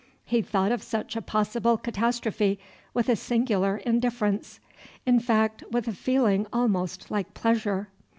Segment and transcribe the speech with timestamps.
[0.25, 2.57] He thought of such a possible catastrophe
[2.91, 4.59] with a singular indifference,
[5.05, 7.87] in fact with a feeling almost like pleasure.